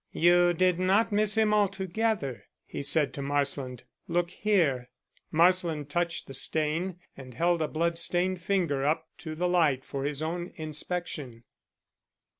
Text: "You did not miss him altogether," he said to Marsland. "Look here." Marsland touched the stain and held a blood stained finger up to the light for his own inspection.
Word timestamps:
"You 0.13 0.53
did 0.53 0.79
not 0.79 1.11
miss 1.11 1.35
him 1.37 1.53
altogether," 1.53 2.45
he 2.65 2.81
said 2.81 3.13
to 3.13 3.21
Marsland. 3.21 3.83
"Look 4.07 4.31
here." 4.31 4.89
Marsland 5.29 5.89
touched 5.89 6.25
the 6.25 6.33
stain 6.33 6.99
and 7.15 7.35
held 7.35 7.61
a 7.61 7.67
blood 7.67 7.99
stained 7.99 8.41
finger 8.41 8.83
up 8.83 9.07
to 9.19 9.35
the 9.35 9.47
light 9.47 9.85
for 9.85 10.03
his 10.03 10.23
own 10.23 10.53
inspection. 10.55 11.43